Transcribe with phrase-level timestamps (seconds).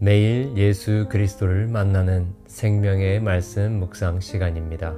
[0.00, 4.94] 매일 예수 그리스도를 만나는 생명의 말씀 묵상 시간입니다.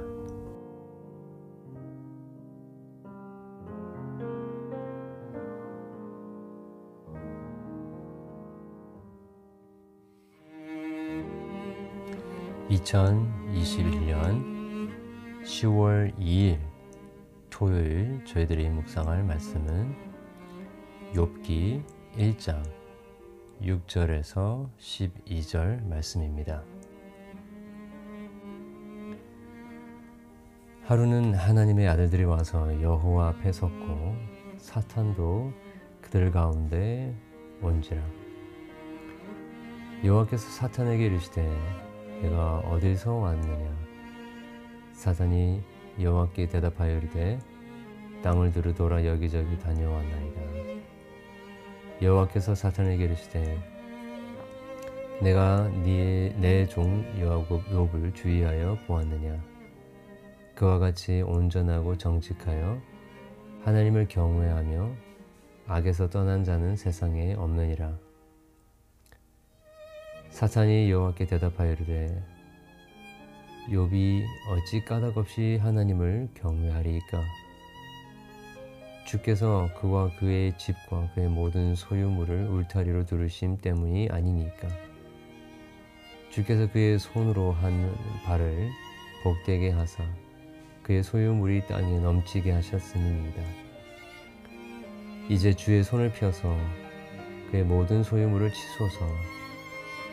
[12.69, 14.91] (2021년
[15.43, 16.59] 10월 2일)
[17.49, 19.95] 토요일 저희들이 묵상할 말씀은
[21.15, 21.81] 욥기
[22.17, 22.80] 1장
[23.61, 26.63] 6절에서 12절 말씀입니다.
[30.83, 34.15] 하루는 하나님의 아들들이 와서 여호와 앞에 섰고
[34.57, 35.53] 사탄도
[36.01, 37.15] 그들 가운데
[37.61, 38.01] 온지라.
[40.03, 41.43] 여호와께서 사탄에게 이르시되
[42.23, 43.75] 내가 어디서 왔느냐?
[44.93, 45.61] 사탄이
[45.99, 47.39] 여호와께 대답하여 이르되
[48.23, 50.70] 땅을 두루 돌아 여기저기 다녀왔나이다
[52.01, 53.59] 여호와께서 사탄에게 이르시되
[55.21, 59.39] 내가 내종 욥을 주의하여 보았느냐?
[60.55, 62.81] 그와 같이 온전하고 정직하여
[63.63, 64.91] 하나님을 경외하며
[65.67, 67.95] 악에서 떠난 자는 세상에 없느니라.
[70.31, 72.23] 사탄이 여호와께 대답하여 이르되
[73.69, 77.21] 욥이 어찌 까닭없이 하나님을 경외하리이까
[79.11, 84.69] 주께서 그와 그의 집과 그의 모든 소유물을 울타리로 두르심 때문이 아니니까.
[86.29, 88.69] 주께서 그의 손으로 한 발을
[89.21, 90.05] 복되게 하사
[90.81, 93.41] 그의 소유물이 땅에 넘치게 하셨음이니이다.
[95.27, 96.57] 이제 주의 손을 펴서
[97.51, 99.09] 그의 모든 소유물을 치소서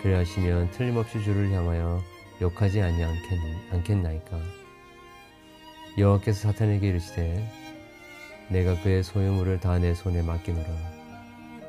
[0.03, 2.03] 그리하시면 틀림없이 주를 향하여
[2.43, 4.41] 욕하지 아니않겠나이까
[5.99, 7.68] 여호와께서 사탄에게 이르시되
[8.51, 10.67] 내가 그의 소유물을 다 내 손에 맡기노라.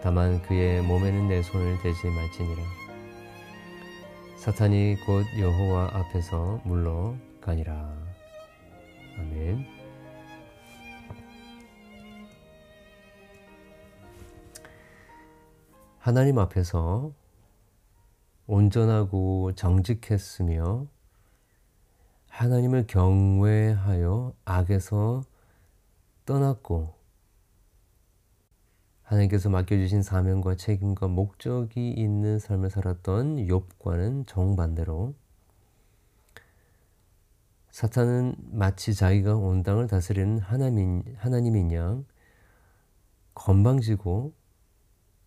[0.02, 2.63] 다만 그의 몸에는 내 손을 대지 말지니라.
[4.38, 7.94] 사탄이 곧 여호와 앞에서 물러가니라.
[9.17, 9.66] 아멘.
[15.98, 17.11] 하나님 앞에서
[18.48, 20.87] 온전하고 정직했으며
[22.30, 25.23] 하나님을 경외하여 악에서
[26.29, 26.93] 떠났고
[29.01, 35.15] 하나님께서 맡겨주신 사명과 책임과 목적이 있는 삶을 살았던 욥과는 정반대로
[37.71, 42.05] 사탄은 마치 자기가 온 땅을 다스리는 하나님, 하나님인 양
[43.33, 44.31] 건방지고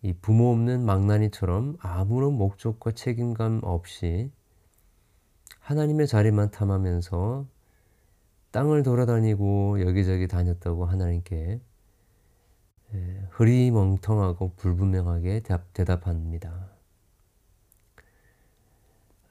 [0.03, 4.31] 이 부모 없는 망나니처럼 아무런 목적과 책임감 없이
[5.59, 7.52] 하나님의 자리만 탐하면서
[8.53, 11.59] 땅을 돌아다니고 여기저기 다녔다고 하나님께
[13.31, 15.41] 흐리멍텅하고 불분명하게
[15.73, 16.69] 대답 합니다.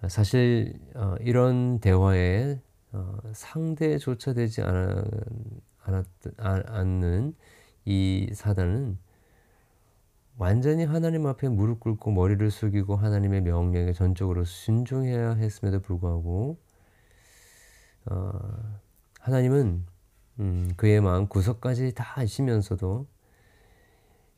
[0.08, 2.60] 사실 어, 이런 대화에
[2.90, 4.62] 어, 상대조차 되지
[6.36, 7.36] 않는
[7.84, 8.98] 이 사단은
[10.36, 16.58] 완전히 하나님 앞에 무릎 꿇고 머리를 숙이고 하나님의 명령에 전적으로 순종해야 했음에도 불구하고
[18.06, 18.81] 어,
[19.22, 19.86] 하나님은
[20.40, 23.06] 음, 그의 마음 구석까지 다 아시면서도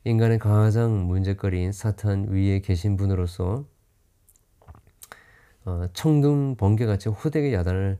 [0.03, 3.65] 인간의 가장 문제거리인 사탄 위에 계신 분으로서
[5.65, 7.97] 어, 청둥 번개같이 호되게 야단을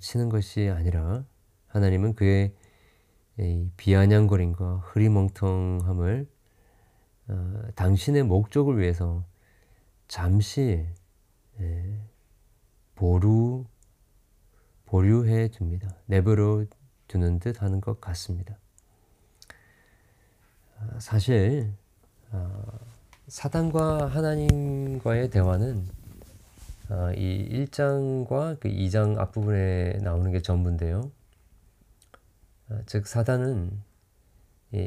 [0.00, 1.24] 치는 것이 아니라
[1.68, 2.52] 하나님은 그의
[3.76, 6.26] 비아냥거림과 흐리멍텅함을
[7.28, 9.24] 어, 당신의 목적을 위해서
[10.08, 10.84] 잠시
[11.60, 12.00] 예,
[12.96, 13.66] 보루
[14.88, 15.88] 보류해 줍니다.
[16.06, 16.64] 내버려
[17.08, 18.56] 두는 듯 하는 것 같습니다.
[20.78, 21.72] 아, 사실
[22.30, 22.62] 아,
[23.26, 25.86] 사단과 하나님과의 대화는
[26.88, 31.10] 아, 이 1장과 그 2장 앞부분에 나오는 게 전부인데요.
[32.86, 33.70] 즉 사단은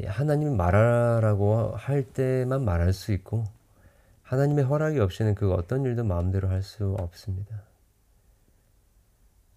[0.06, 3.44] 하나님 말하라고 할 때만 말할 수 있고
[4.22, 7.71] 하나님의 허락이 없이는 그 어떤 일도 마음대로 할 수 없습니다.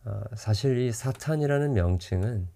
[0.06, 2.48] 어, 사실 이 사탄이라는 명칭은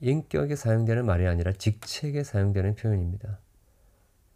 [0.00, 3.38] 인격에 사용되는 말이 아니라 직책에 사용되는 표현입니다.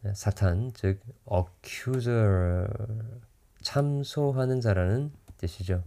[0.03, 1.01] 네, 사탄, 즉
[1.31, 2.69] accuser,
[3.63, 5.85] 참소하는 자라는 뜻이죠.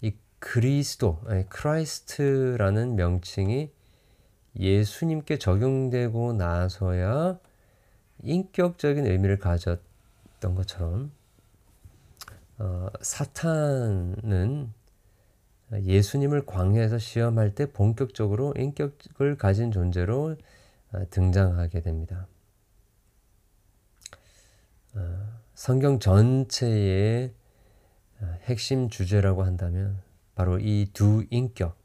[0.00, 3.70] 이 그리스도, 아니, Christ라는 명칭이
[4.58, 7.38] 예수님께 적용되고 나서야
[8.22, 11.12] 인격적인 의미를 가졌던 것처럼
[12.62, 14.72] 어, 사탄은
[15.72, 20.36] 예수님을 광야에서 시험할 때 본격적으로 인격을 가진 존재로
[20.92, 22.28] 어, 등장하게 됩니다.
[25.54, 27.34] 성경 전체의
[28.42, 30.00] 핵심 주제라고 한다면
[30.34, 31.76] 바로 이 두 인격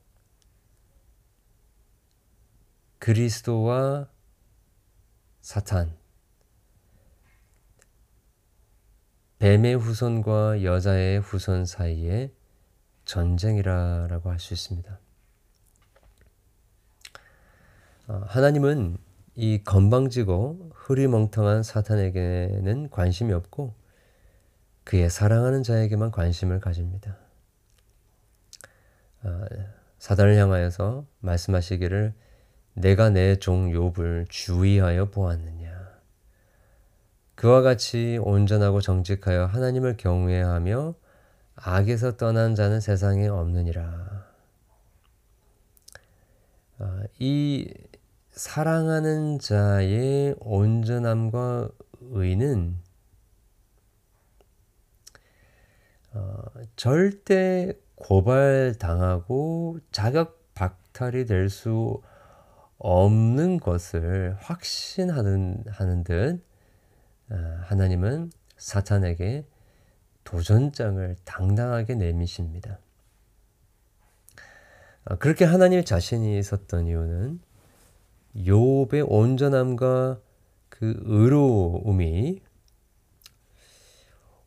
[3.00, 4.10] 그리스도와
[5.42, 5.97] 사탄
[9.40, 12.32] 뱀의 후손과 여자의 후손 사이의
[13.06, 15.00] 전쟁이라고 할 수 있습니다.
[18.08, 18.98] 어, 하나님은
[19.36, 23.76] 이 건방지고 흐리멍텅한 사탄에게는 관심이 없고
[24.84, 27.18] 그의 사랑하는 자에게만 관심을 가집니다.
[29.24, 29.42] 어,
[30.00, 32.14] 사단을 향하여서 말씀하시기를
[32.74, 35.77] 내가 내 종 욥을 주의하여 보았느냐
[37.38, 40.96] 그와 같이 온전하고 정직하여 하나님을 경외하며
[41.56, 44.26] 악에서 떠난 자는 세상에 없느니라.
[46.80, 47.72] 어, 이
[48.32, 51.70] 사랑하는 자의 온전함과
[52.02, 52.76] 의는
[56.14, 56.42] 어,
[56.76, 62.02] 절대 고발당하고 자격 박탈이 될 수
[62.80, 66.47] 없는 것을 확신하는 하는 듯 어,
[67.30, 69.46] 하나님은 사탄에게
[70.24, 72.80] 도전장을 당당하게 내미십니다.
[75.06, 77.40] 어, 그렇게 하나님 자신이 섰던 이유는
[78.36, 80.20] 욥의 온전함과
[80.70, 82.42] 그 의로움이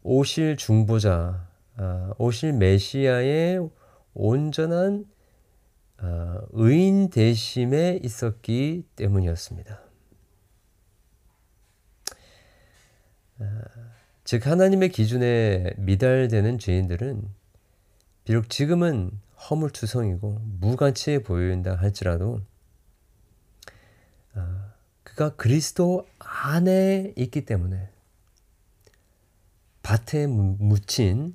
[0.03, 3.69] 오실 중보자, 아, 오실 메시아의
[4.15, 5.07] 온전한
[5.97, 9.90] 아, 의인 대심에 있었기 때문이었습니다.
[14.25, 17.29] 즉 하나님의 기준에 미달되는 죄인들은
[18.25, 19.19] 비록 지금은
[19.51, 22.41] 허물투성이고 무가치해 보인다 할지라도
[24.35, 24.73] 아,
[25.03, 27.89] 그가 그리스도 안에 있기 때문에
[29.83, 31.35] 밭에 묻힌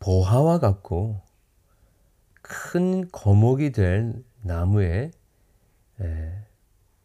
[0.00, 1.22] 보화와 같고
[2.42, 5.12] 큰 거목이 될 나무의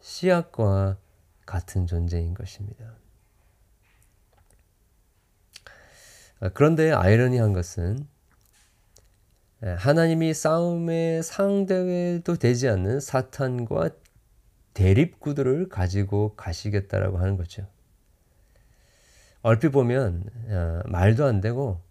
[0.02, 0.98] 씨앗과
[1.46, 2.96] 같은 존재인 것입니다.
[5.66, 5.72] 아,
[6.54, 8.08] 그런데 아이러니한 것은
[9.62, 13.90] 하나님이 싸움의 상대도 되지 않는 사탄과
[14.74, 17.68] 대립 구도를 가지고 가시겠다라고 하는 거죠.
[19.42, 21.82] 얼핏 보면 어, 말도 안 되고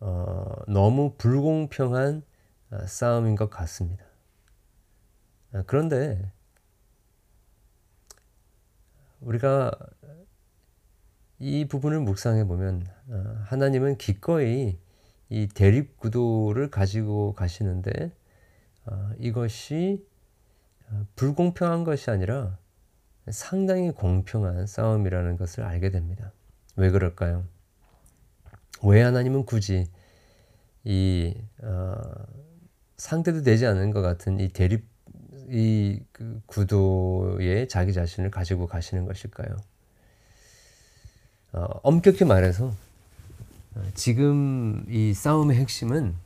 [0.00, 2.22] 어, 너무 불공평한
[2.70, 4.04] 어, 싸움인 것 같습니다.
[5.52, 6.30] 어, 그런데
[9.20, 9.72] 우리가
[11.44, 14.78] 이 부분을 묵상해 보면 어, 하나님은 기꺼이
[15.28, 18.12] 이 대립 구도를 가지고 가시는데
[18.86, 20.02] 어, 이것이
[20.88, 22.56] 어, 불공평한 것이 아니라
[23.28, 26.32] 상당히 공평한 싸움이라는 것을 알게 됩니다.
[26.76, 27.44] 왜 그럴까요?
[28.82, 29.86] 왜 하나님은 굳이
[30.82, 31.94] 이 어,
[32.96, 34.86] 상대도 되지 않은 것 같은 이 대립
[35.50, 39.56] 이 그 구도에 자기 자신을 가지고 가시는 것일까요?
[41.54, 42.74] 어, 엄격히 말해서
[43.74, 46.16] 어, 지금 이 싸움의 핵심은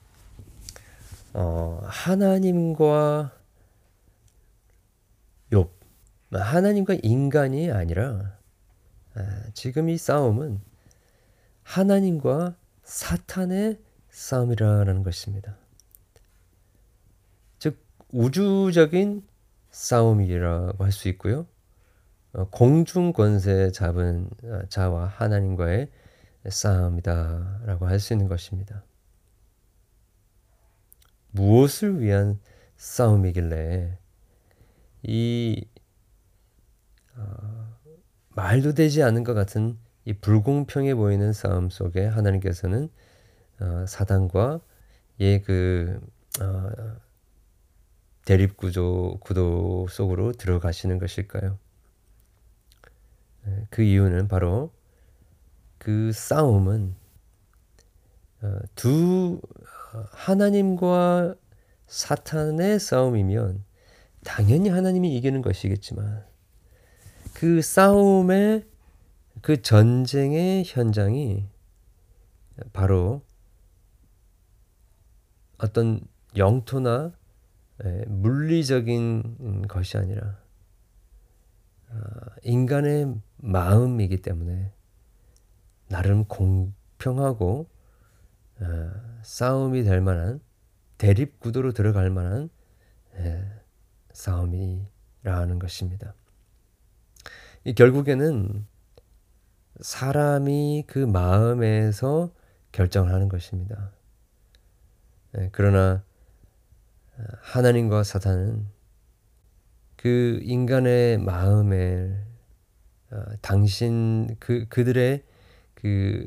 [1.35, 3.33] 어, 하나님과
[5.53, 5.69] 욥
[6.33, 8.39] 하나님과 인간이 아니라
[9.15, 10.61] 아, 지금 이 싸움은
[11.63, 13.79] 하나님과 사탄의
[14.11, 15.57] 싸움이라는 것입니다.
[17.59, 19.27] 즉 우주적인
[19.71, 21.47] 싸움이라고 할 수 있고요.
[22.33, 25.89] 어, 공중 권세 잡은 어, 자와 하나님과의
[26.49, 28.85] 싸움이다라고 할 수 있는 것입니다.
[31.31, 32.39] 무엇을 위한
[32.77, 33.99] 싸움이길래
[35.03, 35.67] 이
[37.17, 37.77] 어,
[38.31, 42.89] 말도 되지 않은 것 같은 이 불공평해 보이는 싸움 속에 하나님께서는
[43.61, 44.61] 어, 사단과
[45.21, 46.01] 예그
[46.43, 46.71] 어,
[48.25, 51.59] 대립 구조 구도 속으로 들어가시는 것일까요?
[53.49, 54.71] 네, 그 이유는 바로
[55.79, 56.95] 그 싸움은
[58.43, 59.41] 어, 두
[60.11, 61.35] 하나님과
[61.87, 63.65] 사탄의 싸움이면
[64.23, 66.27] 당연히 하나님이 이기는 것이겠지만
[67.33, 68.67] 그 싸움의
[69.41, 71.49] 그 전쟁의 현장이
[72.73, 73.23] 바로
[75.57, 76.01] 어떤
[76.37, 77.13] 영토나
[78.09, 80.39] 물리적인 것이 아니라
[81.91, 84.73] 아, 인간의 마음이기 때문에
[85.89, 87.69] 나름 공평하고
[88.61, 90.41] 아, 싸움이 될 만한
[90.99, 92.51] 대립 구도로 들어갈 만한
[94.13, 96.15] 싸움이라는 것입니다.
[97.65, 98.67] 이 결국에는
[99.81, 102.33] 사람이 그 마음에서
[102.73, 103.93] 결정하는 것입니다.
[105.33, 106.03] 네, 그러나
[107.43, 108.67] 하나님과 사탄은
[109.97, 112.17] 그 인간의 마음에
[113.11, 115.23] 어, 당신 그 그들의
[115.75, 116.27] 그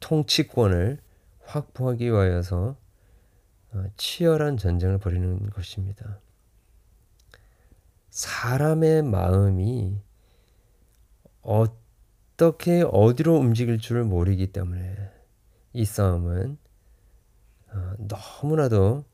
[0.00, 0.98] 통치권을
[1.40, 2.76] 확보하기 위하여서
[3.72, 6.20] 어, 치열한 전쟁을 벌이는 것입니다.
[8.10, 10.00] 사람의 마음이
[11.42, 14.96] 어떻게 어디로 움직일 줄 모르기 때문에
[15.72, 16.58] 이 싸움은
[17.72, 19.04] 어, 너무나도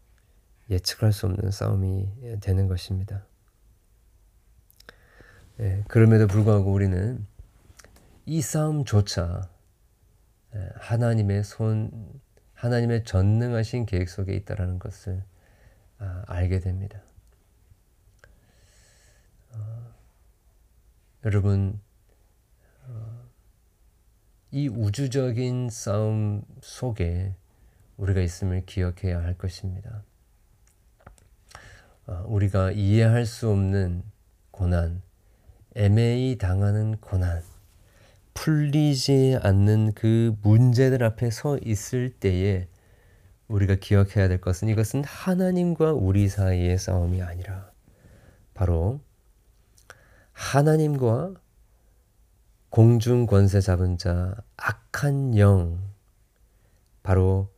[0.70, 3.26] 예측할 수 없는 싸움이 되는 것입니다.
[5.60, 7.24] 예, 그럼에도 불구하고 우리는
[8.26, 9.48] 이 싸움조차
[10.54, 11.90] 예, 하나님의 손,
[12.54, 15.22] 하나님의 전능하신 계획 속에 있다라는 것을
[15.98, 17.00] 아, 알게 됩니다.
[19.52, 19.94] 어,
[21.24, 21.80] 여러분,
[22.86, 23.28] 어,
[24.50, 27.36] 이 우주적인 싸움 속에
[27.96, 30.02] 우리가 있음을 기억해야 할 것입니다.
[32.06, 34.02] 어, 우리가 이해할 수 없는
[34.50, 35.02] 고난,
[35.74, 37.42] 애매히 당하는 고난,
[38.34, 42.68] 풀리지 않는 그 문제들 앞에 서 있을 때에
[43.48, 47.70] 우리가 기억해야 될 것은 이것은 하나님과 우리 사이의 싸움이 아니라
[48.54, 49.00] 바로
[50.32, 51.34] 하나님과
[52.70, 55.80] 공중 권세 잡은 자 악한 영
[57.02, 57.52] 바로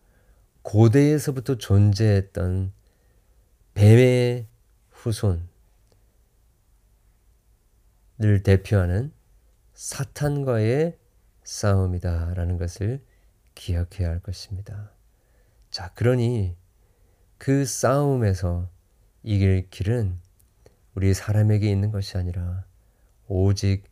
[0.62, 2.72] 고대에서부터 존재했던
[3.74, 4.46] 뱀의
[4.90, 5.48] 후손
[8.22, 9.12] 을 대표하는
[9.74, 10.98] 사탄과의
[11.44, 13.04] 싸움이다라는 것을
[13.54, 14.90] 기억해야 할 것입니다.
[15.70, 16.56] 자, 그러니
[17.36, 18.70] 그 싸움에서
[19.22, 20.18] 이길 길은
[20.94, 22.64] 우리 사람에게 있는 것이 아니라
[23.28, 23.84] 오직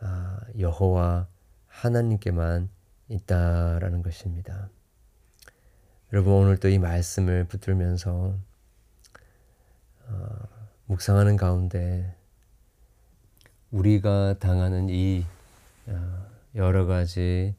[0.00, 1.26] 아, 여호와
[1.66, 2.68] 하나님께만
[3.08, 4.70] 있다라는 것입니다.
[6.12, 8.38] 여러분 오늘 또이 말씀을 붙들면서
[10.06, 10.28] 어,
[10.86, 12.14] 묵상하는 가운데
[13.72, 15.24] 우리가 당하는 이
[15.86, 17.54] 어, 여러 가지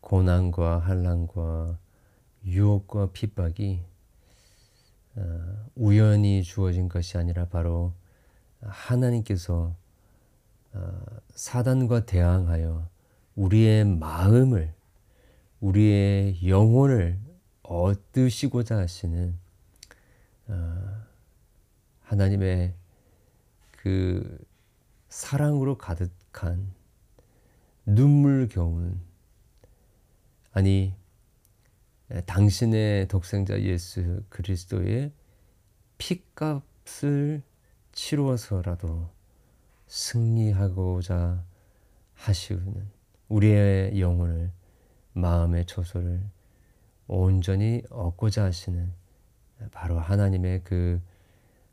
[0.00, 1.76] 고난과 한란과
[2.46, 3.82] 유혹과 핍박이
[5.16, 7.92] 어, 우연히 주어진 것이 아니라 바로
[8.60, 9.74] 하나님께서
[10.74, 11.00] 어,
[11.34, 12.88] 사단과 대항하여
[13.34, 14.72] 우리의 마음을
[15.60, 17.18] 우리의 영혼을
[17.64, 19.36] 얻으시고자 하시는
[22.04, 22.72] 하나님의
[23.72, 24.38] 그
[25.18, 26.72] 사랑으로 가득한
[27.84, 29.00] 눈물겨운
[30.52, 30.94] 아니
[32.24, 35.12] 당신의 독생자 예수 그리스도의
[35.98, 37.42] 피값을
[37.90, 39.10] 치루어서라도
[39.88, 41.44] 승리하고자
[42.14, 42.88] 하시는
[43.28, 44.52] 우리의 영혼을
[45.14, 46.22] 마음의 초소를
[47.08, 48.92] 온전히 얻고자 하시는
[49.72, 51.02] 바로 하나님의 그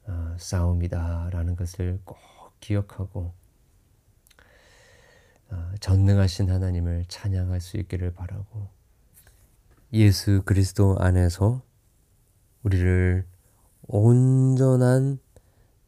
[0.08, 3.34] 어, 싸움이다라는 것을 꼭 기억하고
[5.52, 8.68] 어, 전능하신 하나님을 찬양할 수 있기를 바라고
[9.94, 11.62] 예수 그리스도 안에서
[12.64, 13.26] 우리를
[13.84, 15.20] 온전한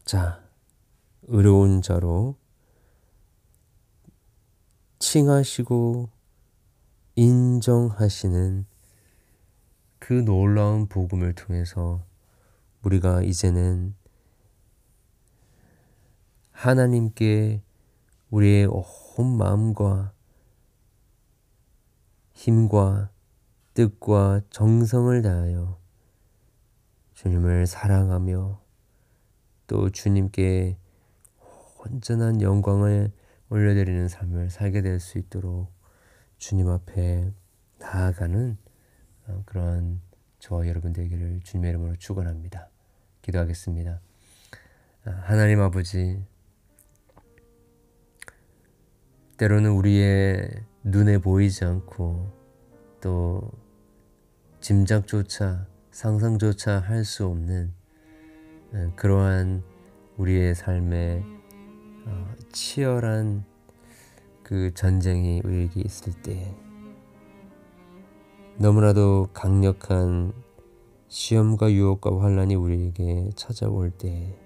[0.04, 0.42] 자,
[1.24, 2.36] 의로운 자로
[5.00, 6.08] 칭하시고
[7.16, 8.64] 인정하시는
[9.98, 12.02] 그 놀라운 복음을 통해서
[12.82, 13.94] 우리가 이제는
[16.58, 17.62] 하나님께
[18.30, 20.12] 우리의 온 마음과
[22.32, 23.10] 힘과
[23.74, 25.78] 뜻과 정성을 다하여
[27.14, 28.60] 주님을 사랑하며
[29.68, 30.76] 또 주님께
[31.78, 33.12] 온전한 영광을
[33.50, 35.72] 올려드리는 삶을 살게 될 수 있도록
[36.38, 37.32] 주님 앞에
[37.78, 38.58] 나아가는
[39.28, 40.00] 어, 그런
[40.40, 42.68] 저와 여러분 되기를 주님의 이름으로 축원합니다.
[43.22, 44.00] 기도하겠습니다.
[45.04, 46.20] 아, 하나님 아버지
[49.38, 50.50] 때로는 우리의
[50.82, 52.28] 눈에 보이지 않고
[53.00, 53.52] 또
[54.60, 57.72] 짐작조차 상상조차 할 수 없는
[58.72, 59.62] 어, 그러한
[60.16, 61.22] 우리의 삶에
[62.06, 63.44] 어, 치열한
[64.42, 66.52] 그 전쟁이 우리에게 있을 때
[68.56, 70.32] 너무나도 강력한
[71.06, 74.36] 시험과 유혹과 환란이 우리에게 찾아올 때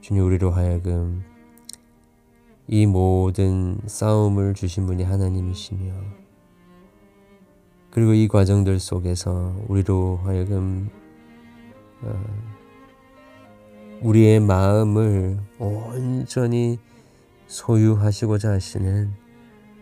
[0.00, 1.24] 주님 우리로 하여금
[2.68, 5.92] 이 모든 싸움을 주신 분이 하나님이시며
[7.90, 10.90] 그리고 이 과정들 속에서 우리로 하여금
[12.02, 12.24] 어,
[14.02, 16.78] 우리의 마음을 온전히
[17.46, 19.12] 소유하시고자 하시는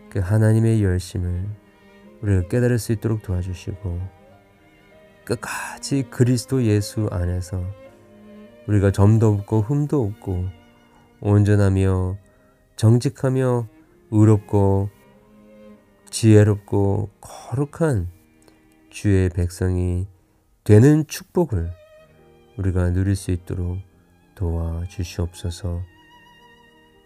[0.09, 1.45] 그 하나님의 열심을
[2.21, 3.99] 우리가 깨달을 수 있도록 도와주시고
[5.25, 7.61] 끝까지 그리스도 예수 안에서
[8.67, 10.45] 우리가 점도 없고 흠도 없고
[11.19, 12.17] 온전하며
[12.75, 13.67] 정직하며
[14.11, 14.89] 의롭고
[16.09, 18.09] 지혜롭고 거룩한
[18.89, 20.07] 주의 백성이
[20.63, 21.71] 되는 축복을
[22.57, 23.79] 우리가 누릴 수 있도록
[24.35, 25.81] 도와주시옵소서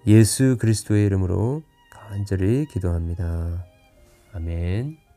[0.07, 3.65] 예수 그리스도의 이름으로 간절히 기도합니다.
[4.33, 5.08] 아멘.